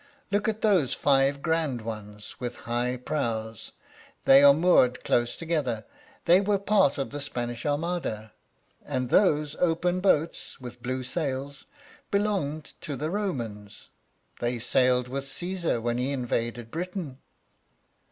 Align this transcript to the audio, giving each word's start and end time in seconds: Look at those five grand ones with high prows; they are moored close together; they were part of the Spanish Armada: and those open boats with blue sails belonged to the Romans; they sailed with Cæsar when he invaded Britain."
Look 0.31 0.47
at 0.49 0.63
those 0.63 0.95
five 0.95 1.43
grand 1.43 1.81
ones 1.83 2.39
with 2.39 2.55
high 2.65 2.97
prows; 2.97 3.71
they 4.25 4.41
are 4.41 4.51
moored 4.51 5.03
close 5.03 5.35
together; 5.35 5.85
they 6.25 6.41
were 6.41 6.57
part 6.57 6.97
of 6.97 7.11
the 7.11 7.21
Spanish 7.21 7.67
Armada: 7.67 8.31
and 8.83 9.09
those 9.11 9.55
open 9.57 9.99
boats 9.99 10.59
with 10.59 10.81
blue 10.81 11.03
sails 11.03 11.67
belonged 12.09 12.73
to 12.81 12.95
the 12.95 13.11
Romans; 13.11 13.89
they 14.39 14.57
sailed 14.57 15.07
with 15.07 15.25
Cæsar 15.25 15.79
when 15.79 15.99
he 15.99 16.09
invaded 16.11 16.71
Britain." 16.71 17.19